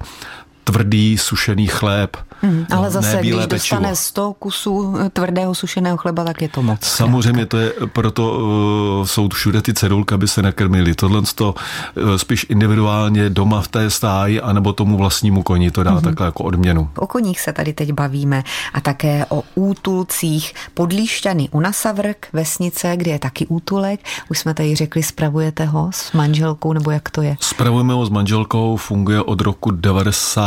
tvrdý 0.65 1.19
sušený 1.19 1.67
chléb. 1.67 2.17
Hmm, 2.43 2.67
ale 2.71 2.91
zase, 2.91 3.19
když 3.21 3.33
pečivo. 3.33 3.47
dostane 3.49 3.97
100 3.97 4.33
kusů 4.33 4.95
tvrdého 5.13 5.55
sušeného 5.55 5.97
chleba, 5.97 6.25
tak 6.25 6.43
je 6.43 6.49
to 6.49 6.63
moc. 6.63 6.85
Samozřejmě 6.85 7.47
to 7.47 7.59
je, 7.59 7.73
proto 7.93 8.33
uh, 8.33 9.07
jsou 9.07 9.29
všude 9.29 9.63
ty 9.63 9.75
cedulky, 9.75 10.15
aby 10.15 10.29
se 10.29 10.43
nekrmili. 10.43 10.95
Tohle 10.95 11.23
to 11.35 11.55
uh, 11.55 12.17
spíš 12.17 12.47
individuálně 12.49 13.31
doma 13.31 13.61
v 13.61 13.69
té 13.69 13.91
stáji, 13.91 14.41
anebo 14.41 14.73
tomu 14.73 14.97
vlastnímu 14.97 15.43
koni 15.43 15.71
to 15.71 15.83
dá 15.83 15.91
hmm. 15.91 16.01
takhle 16.01 16.27
jako 16.27 16.45
odměnu. 16.45 16.89
O 16.97 17.07
koních 17.07 17.41
se 17.41 17.53
tady 17.53 17.73
teď 17.73 17.93
bavíme 17.93 18.45
a 18.75 18.81
také 18.81 19.27
o 19.29 19.43
útulcích. 19.55 20.55
Podlíšťany 20.75 21.49
u 21.51 21.61
Nasavrk, 21.61 22.27
vesnice, 22.33 22.97
kde 22.97 23.11
je 23.11 23.19
taky 23.19 23.47
útulek. 23.47 24.01
Už 24.31 24.39
jsme 24.39 24.55
tady 24.55 24.75
řekli, 24.75 25.03
spravujete 25.03 25.65
ho 25.65 25.91
s 25.95 26.13
manželkou, 26.13 26.73
nebo 26.73 26.91
jak 26.91 27.11
to 27.11 27.23
je? 27.23 27.37
Spravujeme 27.41 27.95
ho 27.95 28.07
s 28.07 28.11
manželkou, 28.11 28.77
funguje 28.77 29.23
od 29.23 29.41
roku 29.41 29.71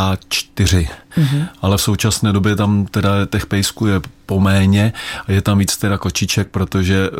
94. 0.05 0.89
Mm-hmm. 1.17 1.47
Ale 1.61 1.77
v 1.77 1.81
současné 1.81 2.33
době 2.33 2.55
tam 2.55 2.85
teda 2.85 3.25
těch 3.25 3.45
pejsků 3.45 3.87
je 3.87 4.01
poméně 4.25 4.93
a 5.27 5.31
je 5.31 5.41
tam 5.41 5.57
víc 5.57 5.77
teda 5.77 5.97
kočiček, 5.97 6.47
protože 6.47 7.09
uh, 7.09 7.17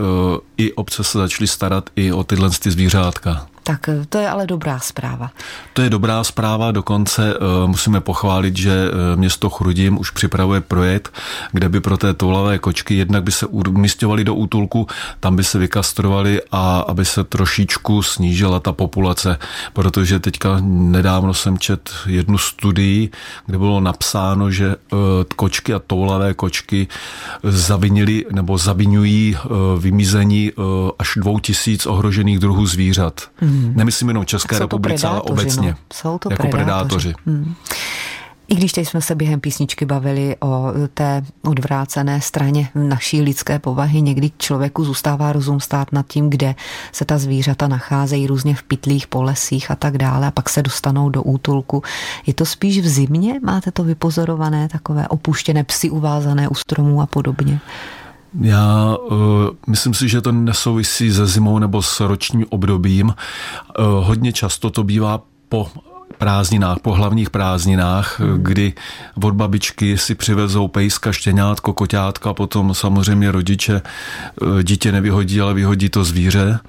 i 0.58 0.74
obce 0.74 1.04
se 1.04 1.18
začaly 1.18 1.48
starat 1.48 1.90
i 1.96 2.12
o 2.12 2.24
tyhle 2.24 2.50
ty 2.50 2.72
zvířátka. 2.72 3.48
Tak 3.66 3.90
eh, 3.90 4.06
to 4.10 4.18
je 4.22 4.30
ale 4.30 4.46
dobrá 4.48 4.80
zpráva. 4.80 5.32
To 5.74 5.82
je 5.82 5.90
dobrá 5.90 6.24
zpráva, 6.24 6.72
dokonce 6.72 7.34
uh, 7.34 7.68
musíme 7.68 8.02
pochválit, 8.02 8.58
že 8.58 8.90
uh, 8.90 9.20
město 9.20 9.50
Chrudim 9.50 9.98
už 9.98 10.12
připravuje 10.12 10.62
projekt, 10.62 11.14
kde 11.52 11.70
by 11.70 11.80
pro 11.82 11.98
té 11.98 12.14
toulavé 12.14 12.60
kočky 12.60 12.96
jednak 12.96 13.24
by 13.24 13.32
se 13.32 13.46
umístěvali 13.46 14.24
do 14.24 14.36
útulku, 14.36 14.88
tam 15.20 15.36
by 15.36 15.44
se 15.44 15.58
vykastrovali 15.60 16.42
a 16.52 16.80
aby 16.80 17.06
se 17.06 17.24
trošičku 17.24 18.04
snížila 18.04 18.60
ta 18.60 18.72
populace, 18.72 19.38
protože 19.74 20.20
teďka 20.20 20.58
nedávno 20.62 21.34
jsem 21.34 21.58
čet 21.58 21.90
jednu 22.06 22.38
studii, 22.38 23.10
kde 23.46 23.58
bylo 23.58 23.80
napsáno, 23.80 24.52
že 24.52 24.76
uh, 24.76 25.00
kočky 25.36 25.74
a 25.74 25.80
toulavé 25.80 26.34
kočky 26.34 26.88
zavinili 27.44 28.26
nebo 28.32 28.58
zavinují 28.58 29.38
vymizení 29.80 30.52
až 31.00 31.14
dvou 31.18 31.40
tisíc 31.40 31.86
ohrožených 31.86 32.40
druhů 32.40 32.66
zvířat. 32.66 33.30
Mm. 33.42 33.55
Hmm. 33.56 33.74
Nemyslím 33.76 34.08
jenom 34.08 34.26
České 34.26 34.60
republice, 34.60 35.08
ale 35.08 35.22
obecně. 35.22 35.72
No. 35.72 35.78
Jsou 35.94 36.18
to 36.18 36.32
jako 36.32 36.48
predátoři. 36.48 37.14
predátoři. 37.14 37.14
Hmm. 37.26 37.56
I 38.48 38.56
když 38.56 38.72
teď 38.72 38.88
jsme 38.88 39.02
se 39.02 39.16
během 39.16 39.40
písničky 39.40 39.86
bavili 39.86 40.36
o 40.40 40.74
té 40.94 41.24
odvrácené 41.42 42.22
straně 42.22 42.70
naší 42.76 43.22
lidské 43.22 43.60
povahy, 43.60 44.02
někdy 44.02 44.32
člověku 44.38 44.86
zůstává 44.86 45.34
rozum 45.34 45.60
stát 45.60 45.92
nad 45.92 46.08
tím, 46.08 46.30
kde 46.30 46.56
se 46.92 47.06
ta 47.06 47.18
zvířata 47.18 47.68
nacházejí 47.68 48.28
různě 48.28 48.56
v 48.56 48.64
pytlích, 48.64 49.08
po 49.08 49.24
lesích 49.24 49.72
a 49.72 49.76
tak 49.76 49.98
dále 49.98 50.28
a 50.28 50.32
pak 50.32 50.50
se 50.50 50.62
dostanou 50.62 51.10
do 51.10 51.24
útulku. 51.24 51.84
Je 52.26 52.34
to 52.34 52.46
spíš 52.46 52.80
v 52.80 52.88
zimě? 52.88 53.40
Máte 53.44 53.72
to 53.72 53.84
vypozorované, 53.84 54.68
takové 54.68 55.08
opuštěné 55.08 55.64
psy 55.64 55.90
uvázané 55.90 56.48
u 56.48 56.56
stromů 56.56 57.02
a 57.02 57.06
podobně? 57.06 57.60
Já 58.42 58.98
uh, 58.98 59.18
myslím 59.68 59.94
si, 59.94 60.10
že 60.10 60.22
to 60.22 60.32
nesouvisí 60.32 61.14
se 61.14 61.28
zimou 61.28 61.60
nebo 61.60 61.82
s 61.82 62.00
ročním 62.00 62.46
obdobím. 62.50 63.08
Uh, 63.08 63.14
hodně 63.86 64.34
často 64.34 64.70
to 64.70 64.84
bývá 64.84 65.22
po 65.50 65.68
prázdninách, 66.18 66.80
po 66.80 66.94
hlavních 66.94 67.30
prázdninách, 67.30 68.20
hmm. 68.20 68.44
kdy 68.44 68.74
od 69.24 69.34
babičky 69.34 69.98
si 69.98 70.16
přivezou 70.16 70.68
pejska, 70.68 71.12
štěňátko, 71.12 71.74
koťátko 71.74 72.30
a 72.30 72.34
potom 72.34 72.74
samozřejmě 72.74 73.32
rodiče 73.32 73.82
uh, 74.42 74.62
dítě 74.64 74.92
nevyhodí, 74.92 75.42
ale 75.42 75.54
vyhodí 75.54 75.90
to 75.90 76.04
zvíře 76.04 76.60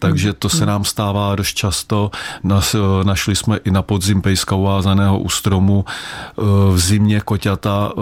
takže 0.00 0.32
to 0.32 0.48
se 0.48 0.66
nám 0.66 0.84
stává 0.84 1.34
dost 1.34 1.54
často. 1.54 2.10
Nas, 2.42 2.74
eh, 2.74 3.04
našli 3.04 3.36
jsme 3.36 3.56
i 3.56 3.70
na 3.70 3.82
podzim 3.82 4.22
pejska 4.22 4.56
uvázaného 4.56 5.18
u 5.18 5.28
stromu, 5.28 5.84
eh, 5.86 6.42
v 6.72 6.78
zimě 6.78 7.20
koťata 7.20 7.92
eh, 7.92 8.00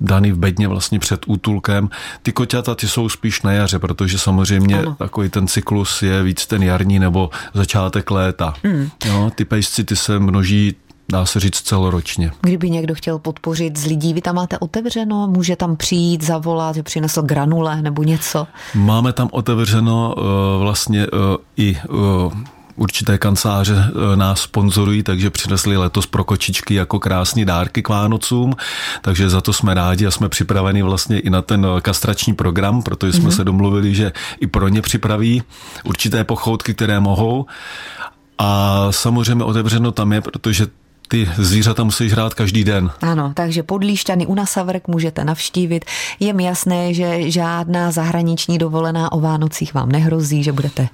daný 0.00 0.32
v 0.32 0.38
bedně 0.38 0.68
vlastně 0.68 0.98
před 0.98 1.20
útulkem. 1.26 1.90
Ty 2.22 2.32
koťata 2.32 2.74
ty 2.74 2.88
jsou 2.88 3.08
spíš 3.08 3.42
na 3.42 3.52
jaře, 3.52 3.78
protože 3.78 4.18
samozřejmě 4.18 4.78
ano. 4.78 4.94
takový 4.94 5.28
ten 5.28 5.48
cyklus 5.48 6.02
je 6.02 6.22
víc 6.22 6.46
ten 6.46 6.62
jarní 6.62 6.98
nebo 6.98 7.30
začátek 7.54 8.10
léta. 8.10 8.54
Hmm. 8.64 8.90
Jo, 9.04 9.30
ty 9.34 9.44
pejsci 9.44 9.84
ty 9.84 9.96
se 9.96 10.18
množí 10.18 10.74
dá 11.12 11.26
se 11.26 11.40
říct 11.40 11.60
celoročně. 11.60 12.30
Kdyby 12.40 12.70
někdo 12.70 12.94
chtěl 12.94 13.18
podpořit 13.18 13.78
z 13.78 13.86
lidí, 13.86 14.14
vy 14.14 14.22
tam 14.22 14.34
máte 14.34 14.58
otevřeno, 14.58 15.28
může 15.28 15.56
tam 15.56 15.76
přijít, 15.76 16.24
zavolat, 16.24 16.74
že 16.74 16.82
přinesl 16.82 17.22
granule 17.22 17.82
nebo 17.82 18.02
něco? 18.02 18.46
Máme 18.74 19.12
tam 19.12 19.28
otevřeno 19.32 20.14
uh, 20.16 20.24
vlastně 20.62 21.06
uh, 21.06 21.18
i 21.56 21.76
uh, 21.88 22.32
určité 22.76 23.18
kanceláře 23.18 23.84
nás 24.14 24.40
sponzorují, 24.40 25.02
takže 25.02 25.30
přinesli 25.30 25.76
letos 25.76 26.06
pro 26.06 26.24
kočičky 26.24 26.74
jako 26.74 26.98
krásné 26.98 27.44
dárky 27.44 27.82
k 27.82 27.88
Vánocům, 27.88 28.54
takže 29.02 29.30
za 29.30 29.40
to 29.40 29.52
jsme 29.52 29.74
rádi 29.74 30.06
a 30.06 30.10
jsme 30.10 30.28
připraveni 30.28 30.82
vlastně 30.82 31.20
i 31.20 31.30
na 31.30 31.42
ten 31.42 31.66
kastrační 31.82 32.34
program, 32.34 32.82
protože 32.82 33.12
jsme 33.12 33.28
mm-hmm. 33.28 33.36
se 33.36 33.44
domluvili, 33.44 33.94
že 33.94 34.12
i 34.40 34.46
pro 34.46 34.68
ně 34.68 34.82
připraví 34.82 35.42
určité 35.84 36.24
pochoutky, 36.24 36.74
které 36.74 37.00
mohou. 37.00 37.46
A 38.38 38.86
samozřejmě 38.90 39.44
otevřeno 39.44 39.92
tam 39.92 40.12
je, 40.12 40.20
protože 40.20 40.66
ty 41.08 41.30
zvířata 41.36 41.84
musí 41.84 42.08
hrát 42.08 42.34
každý 42.34 42.64
den. 42.64 42.90
Ano, 43.00 43.32
takže 43.34 43.62
podlíšťany 43.62 44.26
u 44.26 44.34
Nasavrk 44.34 44.88
můžete 44.88 45.24
navštívit. 45.24 45.84
Je 46.20 46.32
mi 46.32 46.44
jasné, 46.44 46.94
že 46.94 47.30
žádná 47.30 47.90
zahraniční 47.90 48.58
dovolená 48.58 49.12
o 49.12 49.20
Vánocích 49.20 49.74
vám 49.74 49.92
nehrozí, 49.92 50.42
že 50.42 50.52
budete 50.52 50.88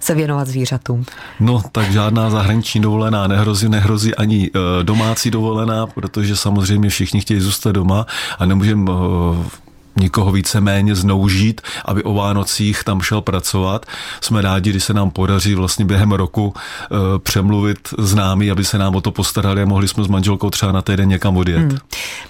se 0.00 0.14
věnovat 0.14 0.48
zvířatům. 0.48 1.04
No, 1.40 1.62
tak 1.72 1.92
žádná 1.92 2.30
zahraniční 2.30 2.80
dovolená 2.80 3.26
nehrozí, 3.26 3.68
nehrozí 3.68 4.14
ani 4.14 4.50
e, 4.54 4.84
domácí 4.84 5.30
dovolená, 5.30 5.86
protože 5.86 6.36
samozřejmě 6.36 6.88
všichni 6.88 7.20
chtějí 7.20 7.40
zůstat 7.40 7.72
doma 7.72 8.06
a 8.38 8.46
nemůžeme 8.46 8.92
e, 8.92 9.60
nikoho 9.96 10.32
víceméně 10.32 10.94
znoužít, 10.94 11.60
aby 11.84 12.02
o 12.02 12.14
Vánocích 12.14 12.84
tam 12.84 13.00
šel 13.00 13.20
pracovat. 13.20 13.86
Jsme 14.20 14.42
rádi, 14.42 14.70
když 14.70 14.84
se 14.84 14.94
nám 14.94 15.10
podaří 15.10 15.54
vlastně 15.54 15.84
během 15.84 16.12
roku 16.12 16.54
e, 16.54 17.18
přemluvit 17.18 17.78
známí, 17.98 18.50
aby 18.50 18.64
se 18.64 18.78
nám 18.78 18.96
o 18.96 19.00
to 19.00 19.10
postarali 19.10 19.62
a 19.62 19.66
mohli 19.66 19.88
jsme 19.88 20.04
s 20.04 20.08
manželkou 20.08 20.50
třeba 20.50 20.72
na 20.72 20.82
týden 20.82 21.08
někam 21.08 21.36
odjet. 21.36 21.58
Hmm. 21.58 21.78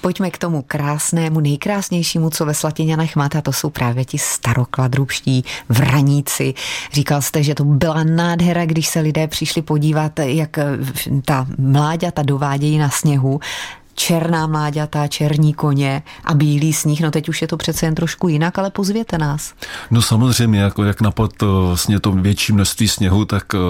Pojďme 0.00 0.30
k 0.30 0.38
tomu 0.38 0.64
krásnému, 0.68 1.40
nejkrásnějšímu, 1.40 2.30
co 2.30 2.46
ve 2.46 2.54
Slatěňanech 2.54 3.16
máte, 3.16 3.38
a 3.38 3.42
to 3.42 3.52
jsou 3.52 3.70
právě 3.70 4.04
ti 4.04 4.18
starokladrubští 4.18 5.44
vraníci. 5.68 6.54
Říkal 6.92 7.22
jste, 7.22 7.42
že 7.42 7.54
to 7.54 7.64
byla 7.64 8.04
nádhera, 8.04 8.66
když 8.66 8.86
se 8.88 9.00
lidé 9.00 9.26
přišli 9.26 9.62
podívat, 9.62 10.18
jak 10.18 10.58
ta 11.24 11.46
mláďata 11.58 12.22
dovádějí 12.22 12.78
na 12.78 12.90
sněhu 12.90 13.40
černá 13.94 14.46
mláďata, 14.46 15.06
černí 15.06 15.54
koně 15.54 16.02
a 16.24 16.34
bílý 16.34 16.72
sníh. 16.72 17.00
No 17.00 17.10
teď 17.10 17.28
už 17.28 17.42
je 17.42 17.48
to 17.48 17.56
přece 17.56 17.86
jen 17.86 17.94
trošku 17.94 18.28
jinak, 18.28 18.58
ale 18.58 18.70
pozvěte 18.70 19.18
nás. 19.18 19.54
No 19.90 20.02
samozřejmě, 20.02 20.60
jako 20.60 20.84
jak 20.84 21.00
napad 21.00 21.30
eh, 21.42 21.46
vlastně 21.46 22.00
to 22.00 22.12
větší 22.12 22.52
množství 22.52 22.88
sněhu, 22.88 23.24
tak 23.24 23.44
uh, 23.54 23.60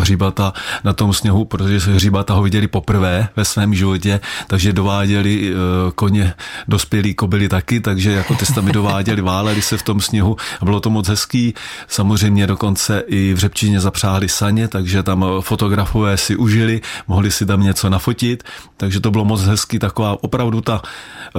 hříbata 0.00 0.52
na 0.84 0.92
tom 0.92 1.12
sněhu, 1.12 1.44
protože 1.44 1.78
hříbata 1.78 2.34
ho 2.34 2.42
viděli 2.42 2.66
poprvé 2.66 3.28
ve 3.36 3.44
svém 3.44 3.74
životě, 3.74 4.20
takže 4.46 4.72
dováděli 4.72 5.54
uh, 5.54 5.56
koně, 5.94 6.34
dospělí 6.68 7.14
kobily 7.14 7.48
taky, 7.48 7.80
takže 7.80 8.12
jako 8.12 8.34
ty 8.34 8.46
tam 8.52 8.66
dováděli, 8.66 9.22
váleli 9.22 9.62
se 9.62 9.76
v 9.76 9.82
tom 9.82 10.00
sněhu 10.00 10.36
a 10.60 10.64
bylo 10.64 10.80
to 10.80 10.90
moc 10.90 11.08
hezký. 11.08 11.54
Samozřejmě 11.88 12.46
dokonce 12.46 13.02
i 13.06 13.34
v 13.34 13.38
Řepčině 13.38 13.80
zapřáhli 13.80 14.28
saně, 14.28 14.68
takže 14.68 15.02
tam 15.02 15.24
fotografové 15.40 16.16
si 16.16 16.36
užili, 16.36 16.80
mohli 17.08 17.30
si 17.30 17.46
tam 17.46 17.62
něco 17.62 17.90
nafotit, 17.90 18.44
takže 18.76 19.00
to 19.00 19.10
bylo 19.10 19.24
moc 19.24 19.42
hezký 19.42 19.78
taková 19.80 20.16
opravdu 20.20 20.60
ta 20.60 20.82
eh, 20.84 20.88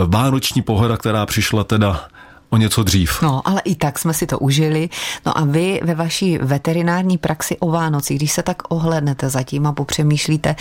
vánoční 0.07 0.61
pohoda, 0.61 0.97
která 0.97 1.25
přišla 1.25 1.63
teda 1.63 2.07
o 2.51 2.57
něco 2.57 2.83
dřív. 2.83 3.21
No, 3.21 3.47
ale 3.47 3.61
i 3.61 3.75
tak 3.75 3.99
jsme 3.99 4.13
si 4.13 4.27
to 4.27 4.39
užili. 4.39 4.89
No 5.25 5.37
a 5.37 5.45
vy 5.45 5.79
ve 5.83 5.95
vaší 5.95 6.37
veterinární 6.37 7.17
praxi 7.17 7.57
o 7.59 7.71
Vánoci, 7.71 8.15
když 8.15 8.31
se 8.31 8.43
tak 8.43 8.57
ohlednete 8.69 9.29
zatím 9.29 9.67
a 9.67 9.73
popřemýšlíte, 9.73 10.55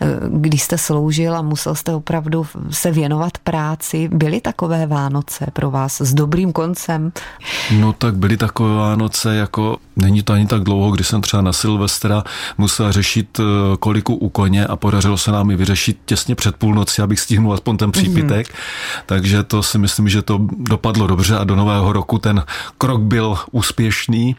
eh, 0.00 0.06
když 0.28 0.62
jste 0.62 0.78
sloužil 0.78 1.36
a 1.36 1.42
musel 1.42 1.74
jste 1.74 1.94
opravdu 1.94 2.46
se 2.70 2.90
věnovat 2.90 3.38
práci, 3.38 4.08
byly 4.12 4.40
takové 4.40 4.86
Vánoce 4.86 5.46
pro 5.52 5.70
vás 5.70 6.00
s 6.00 6.14
dobrým 6.14 6.52
koncem? 6.52 7.12
No 7.78 7.92
tak 7.92 8.16
byly 8.16 8.36
takové 8.36 8.74
Vánoce, 8.74 9.36
jako 9.36 9.76
není 9.96 10.22
to 10.22 10.32
ani 10.32 10.46
tak 10.46 10.62
dlouho, 10.62 10.90
kdy 10.90 11.04
jsem 11.04 11.20
třeba 11.20 11.42
na 11.42 11.52
Silvestra 11.52 12.24
musel 12.58 12.92
řešit 12.92 13.40
eh, 13.40 13.76
koliku 13.76 14.14
u 14.14 14.28
koně 14.28 14.66
a 14.66 14.76
podařilo 14.76 15.18
se 15.18 15.32
nám 15.32 15.50
i 15.50 15.56
vyřešit 15.56 15.98
těsně 16.04 16.34
před 16.34 16.56
půlnoci, 16.56 17.02
abych 17.02 17.20
stihnul 17.20 17.54
aspoň 17.54 17.76
ten 17.76 17.92
přípitek. 17.92 18.48
Mm-hmm. 18.48 19.02
Takže 19.06 19.42
to 19.42 19.62
si 19.62 19.78
myslím, 19.78 20.08
že 20.08 20.22
to 20.22 20.40
dopadlo 20.58 21.06
dobře 21.06 21.33
a 21.38 21.44
do 21.44 21.56
nového 21.56 21.92
roku 21.92 22.18
ten 22.18 22.44
krok 22.78 23.00
byl 23.00 23.36
úspěšný 23.50 24.36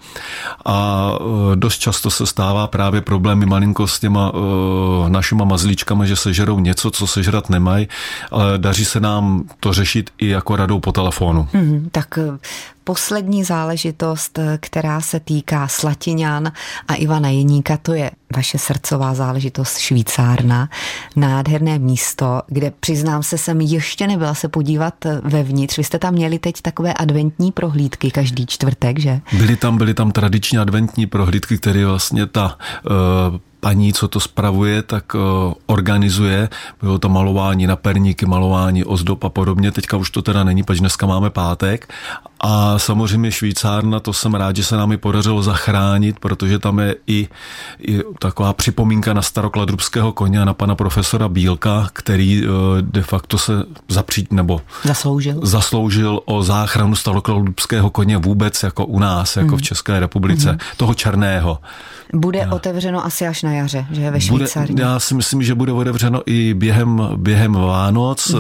a 0.66 1.12
e, 1.52 1.56
dost 1.56 1.78
často 1.78 2.12
se 2.12 2.25
stává 2.25 2.68
právě 2.68 3.02
problémy 3.02 3.46
malinko 3.46 3.88
s 3.88 4.00
těma 4.00 4.32
e, 4.36 5.10
našima 5.10 5.46
mazlíčkama, 5.46 6.06
že 6.06 6.16
sežerou 6.16 6.60
něco, 6.60 6.92
co 6.92 7.08
sežrat 7.08 7.50
nemají, 7.50 7.88
ale 8.32 8.58
daří 8.58 8.86
se 8.86 9.00
nám 9.00 9.44
to 9.60 9.74
řešit 9.74 10.10
i 10.18 10.28
jako 10.28 10.56
radou 10.56 10.80
po 10.80 10.92
telefonu. 10.92 11.48
Mm, 11.54 11.90
tak 11.92 12.18
e, 12.18 12.38
poslední 12.86 13.44
záležitost, 13.44 14.39
která 14.60 15.01
se 15.01 15.20
týká 15.20 15.68
Slatiňan 15.68 16.51
a 16.88 16.94
Ivana 16.94 17.30
Jeníka, 17.30 17.77
to 17.77 17.94
je 17.94 18.12
vaše 18.36 18.58
srdcová 18.58 19.13
záležitost 19.13 19.77
Švýcárna. 19.77 20.70
Nádherné 21.15 21.80
místo, 21.80 22.42
kde 22.48 22.72
přiznám 22.80 23.24
se, 23.24 23.38
jsem 23.38 23.62
ještě 23.62 24.08
nebyla 24.08 24.34
se 24.34 24.48
podívat 24.48 24.94
vevnitř. 25.24 25.77
Vy 25.77 25.84
jste 25.84 26.00
tam 26.00 26.13
měli 26.13 26.39
teď 26.39 26.62
takové 26.62 26.94
adventní 26.94 27.51
prohlídky 27.51 28.12
každý 28.12 28.46
čtvrtek, 28.46 29.00
že? 29.00 29.22
Byly 29.38 29.56
tam, 29.56 29.77
byly 29.77 29.94
tam 29.94 30.12
tradiční 30.12 30.58
adventní 30.58 31.08
prohlídky, 31.08 31.58
které 31.58 31.86
vlastně 31.86 32.25
ta 32.25 32.58
uh, 32.86 33.38
paní, 33.60 33.94
co 33.94 34.08
to 34.08 34.20
spravuje, 34.20 34.82
tak 34.82 35.15
organizuje. 35.65 36.50
Bylo 36.82 37.00
to 37.00 37.10
malování 37.10 37.68
na 37.68 37.75
perníky, 37.75 38.25
malování 38.25 38.84
ozdob 38.84 39.24
a 39.24 39.30
podobně. 39.30 39.72
Teďka 39.72 39.98
už 39.98 40.10
to 40.10 40.22
teda 40.22 40.44
není, 40.44 40.63
protože 40.63 40.80
dneska 40.80 41.06
máme 41.06 41.30
pátek. 41.30 41.94
A 42.48 42.80
samozřejmě 42.80 43.32
Švýcárna, 43.32 44.00
to 44.00 44.14
jsem 44.14 44.34
rád, 44.34 44.56
že 44.56 44.64
se 44.64 44.78
nám 44.78 44.92
i 44.92 44.98
podařilo 44.98 45.42
zachránit, 45.44 46.20
protože 46.20 46.60
tam 46.60 46.80
je 46.80 46.96
i, 47.08 47.28
i 47.88 48.00
taková 48.20 48.54
připomínka 48.54 49.14
na 49.14 49.22
starokladrubského 49.22 50.12
koně 50.12 50.42
a 50.42 50.46
na 50.46 50.54
pana 50.54 50.75
profesora 50.75 51.28
Bílka, 51.28 51.90
který 51.94 52.48
uh, 52.48 52.54
de 52.82 53.02
facto 53.02 53.38
se 53.38 53.54
zapřít 53.88 54.34
nebo 54.34 54.62
zasloužil, 54.84 55.40
zasloužil 55.44 56.20
o 56.25 56.44
záchranu 56.44 56.96
starokladrubského 56.96 57.90
koně 57.90 58.18
vůbec 58.18 58.64
jako 58.64 58.86
u 58.86 59.00
nás, 59.00 59.38
jako 59.38 59.52
mm. 59.52 59.58
v 59.58 59.62
České 59.62 60.00
republice, 60.00 60.52
mm. 60.52 60.58
toho 60.78 60.94
černého. 60.94 61.60
Bude 62.14 62.40
já. 62.40 62.52
otevřeno 62.52 63.06
asi 63.06 63.28
až 63.28 63.44
na 63.44 63.52
jaře, 63.52 63.86
že 63.92 64.12
ve 64.12 64.22
Švýcarii. 64.22 64.72
Bude, 64.72 64.84
já 64.84 65.00
si 65.00 65.16
myslím, 65.16 65.44
že 65.44 65.56
bude 65.56 65.72
otevřeno 65.72 66.22
i 66.25 66.54
během, 66.54 67.10
během 67.16 67.54
Vánoc 67.54 68.30
mm. 68.30 68.40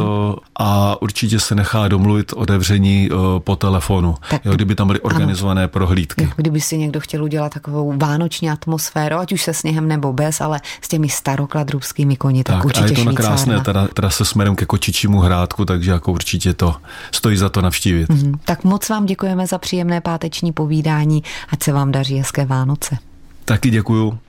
a 0.55 1.01
určitě 1.01 1.39
se 1.39 1.55
nechá 1.55 1.87
domluvit 1.87 2.33
otevření 2.33 3.09
po 3.39 3.55
telefonu, 3.55 3.94
tak, 4.29 4.45
jo, 4.45 4.53
kdyby 4.53 4.75
tam 4.75 4.87
byly 4.87 4.99
organizované 4.99 5.61
ano. 5.61 5.69
prohlídky. 5.69 6.23
Jo, 6.23 6.29
kdyby 6.35 6.61
si 6.61 6.77
někdo 6.77 6.99
chtěl 6.99 7.23
udělat 7.23 7.53
takovou 7.53 7.93
vánoční 7.97 8.49
atmosféru, 8.49 9.15
ať 9.15 9.33
už 9.33 9.41
se 9.41 9.53
sněhem 9.53 9.87
nebo 9.87 10.13
bez, 10.13 10.41
ale 10.41 10.61
s 10.81 10.87
těmi 10.87 11.09
starokladrubskými 11.09 12.15
koni, 12.15 12.43
tak, 12.43 12.55
tak 12.55 12.65
určitě 12.65 12.85
a 12.85 12.89
je 12.89 12.95
to 12.95 13.03
na 13.03 13.13
krásné 13.13 13.61
teda, 13.61 13.87
teda 13.87 14.09
se 14.09 14.25
směrem 14.25 14.55
ke 14.55 14.65
Kočičímu 14.65 15.19
hrádku, 15.19 15.65
takže 15.65 15.91
jako 15.91 16.11
určitě 16.11 16.53
to 16.53 16.75
stojí 17.11 17.37
za 17.37 17.49
to 17.49 17.61
navštívit. 17.61 18.09
Mm. 18.09 18.33
Tak 18.45 18.63
moc 18.63 18.89
vám 18.89 19.05
děkujeme 19.05 19.47
za 19.47 19.57
příjemné 19.57 20.01
páteční 20.01 20.51
povídání, 20.51 21.23
ať 21.49 21.63
se 21.63 21.73
vám 21.73 21.91
daří 21.91 22.17
hezké 22.17 22.45
Vánoce. 22.45 22.97
Taky 23.45 23.69
děkuju. 23.69 24.19